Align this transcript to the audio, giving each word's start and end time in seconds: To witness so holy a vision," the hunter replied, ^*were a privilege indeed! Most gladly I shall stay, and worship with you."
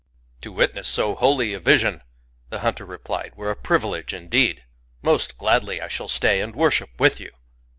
To 0.41 0.51
witness 0.51 0.87
so 0.87 1.13
holy 1.13 1.53
a 1.53 1.59
vision," 1.59 2.01
the 2.49 2.61
hunter 2.61 2.87
replied, 2.87 3.33
^*were 3.33 3.51
a 3.51 3.55
privilege 3.55 4.15
indeed! 4.15 4.63
Most 5.03 5.37
gladly 5.37 5.79
I 5.79 5.89
shall 5.89 6.07
stay, 6.09 6.41
and 6.41 6.55
worship 6.55 6.89
with 6.97 7.19
you." 7.19 7.29